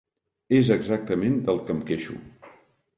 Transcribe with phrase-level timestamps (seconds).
[0.59, 2.21] És exactament del que em queixo!